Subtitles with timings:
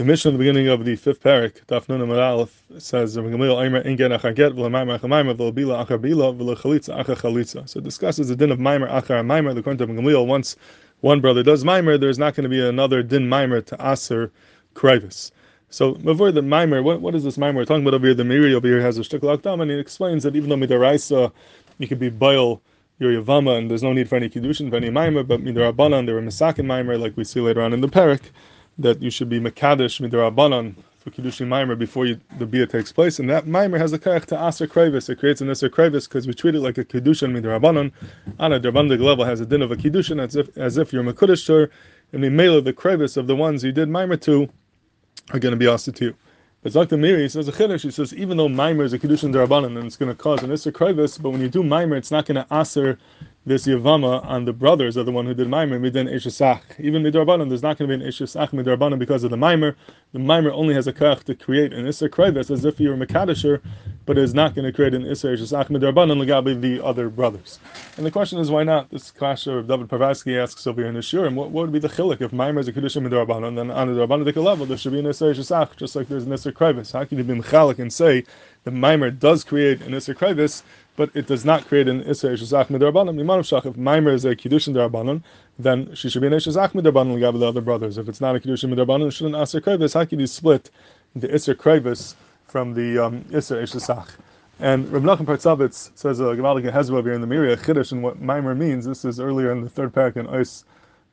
[0.00, 3.62] The Mishnah in the beginning of the fifth parak, Daf Nun Amar Aleph, says, "Gamliel
[3.62, 7.80] Aimer Ein Gen Achar Get V'Lemaimer Achar Maimer V'Lebila Achar Bila V'Lechalitza Achar Chalitza." So
[7.80, 9.52] it discusses the din of Maimer Achar Maimer.
[9.52, 10.56] The according to Gamliel, once
[11.02, 14.32] one brother does Maimer, there's not going to be another din Maimer to Aser
[14.74, 15.32] Krivis.
[15.68, 18.14] So before the Maimer, what, what is this Maimer we're talking about over here?
[18.14, 21.30] The Meiri over here has a shtickle akdam, and he explains that even though midaraisa
[21.76, 22.62] you could be boil
[23.00, 26.14] your yavama, and there's no need for any kedushin for any Maimer, but midarabanan there
[26.14, 28.22] were misakin Maimer, like we see later on in the parak
[28.78, 33.18] that you should be mekadesh midrabanan for kiddushin mimer before you, the bia takes place,
[33.18, 35.08] and that mimer has a kayak to aser krevis.
[35.08, 37.90] It creates an aser krevis because we treat it like a kiddushin midrabanan.
[38.38, 41.02] On a drabandig level, has a din of a kiddushin as if as if you're
[41.02, 41.70] mekudesh
[42.12, 44.48] and the of the krevis of the ones you did mimer to
[45.32, 46.14] are going to be aser to you.
[46.62, 46.98] But Dr.
[46.98, 47.82] Meiri says a chiddush.
[47.82, 50.52] He says even though mimer is a kiddushin drabanan and it's going to cause an
[50.52, 52.98] aser krevis, but when you do mimer, it's not going to aser
[53.46, 56.78] this Yavama on the brothers of the one who did Maimer, Midin Ishesach.
[56.78, 59.74] Even Midarbanan, there's not going to be an Ishesach Midarbanan because of the Maimer.
[60.12, 63.06] The Maimer only has a kach to create an Isser Krevis as if you're a
[63.06, 63.62] Makadisher,
[64.06, 67.58] but is not going to create an Isser Ishesach Midarbanan Lagabi the other brothers.
[67.96, 68.90] And the question is, why not?
[68.90, 71.78] This question of David Povarsky asks over here in the Shurim, what, what would be
[71.78, 74.92] the chilik if Maimer is a Kedusha Midarbanan, then on the Darbanan level, there should
[74.92, 76.92] be an Isser Ishesach, just like there's an Isser Krevis.
[76.92, 78.24] How can you be Mechalik and say
[78.64, 80.62] the Maimer does create an Isser Krevis?
[81.00, 83.18] but it does not create an Isra Shazach Midarbanan.
[83.18, 85.22] If Maimer is a Kiddushin Darbanan,
[85.58, 87.96] then she should be an Shazach Midarbanan Gab the other brothers.
[87.96, 89.94] If it's not a Kiddushin Midarbanan, shouldn't Aser Krevis.
[89.94, 90.68] How can you split
[91.16, 92.16] the Isra Krevis
[92.50, 94.08] from the um, Isra Shazach?
[94.58, 98.02] And Reb Nachum Partzavitz says a uh, Gemalik Hezbollah here in the Miria Chiddush and
[98.02, 98.84] what Maimer means.
[98.84, 100.64] This is earlier in the third parak in Ois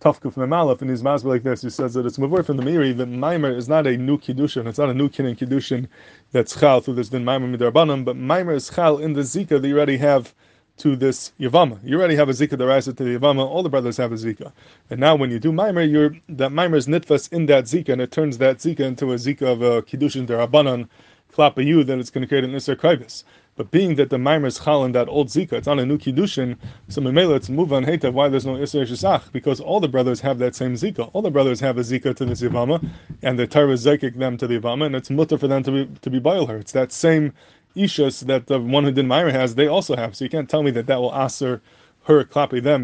[0.00, 1.62] Tafkuf Memalef, and he's masber like this.
[1.62, 4.66] He says that it's mavur from the Meiri that Maimer is not a new kiddushin.
[4.66, 5.86] It's not a new kin in kiddushin
[6.32, 9.68] that's chal through this din Maimer midarbanim, but Maimer is chal in the zika that
[9.68, 10.34] you already have
[10.78, 11.78] to this Yavama.
[11.82, 14.52] You already have a Zika deraisa to the Yavama, all the brothers have a Zika.
[14.90, 18.02] And now when you do Maimer, you're, that Maimer is nitfas in that Zika, and
[18.02, 20.88] it turns that Zika into a Zika of a Kiddushin derabanan,
[21.32, 23.24] klapa you, then it's going to create an Isser Krivis.
[23.56, 25.96] But being that the Maimer is chal in that old Zika, it's on a new
[25.96, 29.88] Kiddushin, so Memela, it's move on Heitav, why there's no Isser Shesach, because all the
[29.88, 31.08] brothers have that same Zika.
[31.14, 32.86] All the brothers have a Zika to this Yavama,
[33.22, 35.98] and the Torah Zekik them to the Yavama, and it's mutter for them to be,
[36.02, 36.58] to be boil her.
[36.58, 37.32] It's that same
[37.74, 40.14] Ishas that the one who did Maimer has, they also have.
[40.14, 41.62] So you can't tell me that that will aser
[42.06, 42.82] her klapi them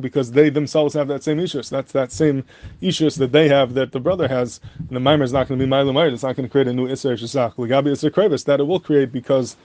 [0.00, 1.70] because they themselves have that same ishus.
[1.70, 2.44] That's that same
[2.82, 4.60] ishus that they have that the brother has.
[4.78, 6.72] And the mimer is not going to be ma'ilum It's not going to create a
[6.72, 7.54] new iser shesach.
[7.54, 9.56] Legabi iser krevis that it will create because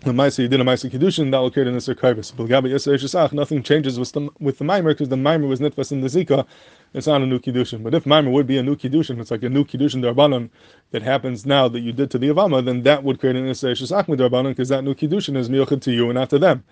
[0.00, 2.32] the Maisa you did a Maisa Kiddushin, that will create an Isser Krivis.
[2.36, 5.60] But Gabi Isser Shesach, nothing changes with the, with the Maimer because the Maimer was
[5.60, 6.46] Nitfas in the Zika,
[6.92, 7.82] it's not a new Kiddushin.
[7.82, 10.50] But if Maimer would be a new Kiddushin, it's like a new Kiddushin Darbanan
[10.90, 13.72] that happens now that you did to the Avama, then that would create an Isser
[13.72, 16.64] Shesach Darbanan because that new Kiddushin is Miochid to you and not to them.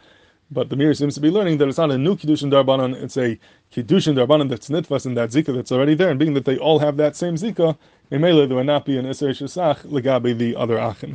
[0.52, 3.16] But the Mir seems to be learning that it's not a new Kiddushin Darbanan, it's
[3.16, 3.38] a
[3.72, 6.10] Kiddushin Darbanan that's Nitfas and that Zika that's already there.
[6.10, 7.78] And being that they all have that same Zika,
[8.10, 11.10] Memele, there would not be an Isser Shesach Legabi the other Achin.